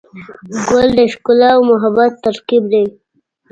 [0.67, 2.83] ګل د ښکلا او محبت ترکیب دی.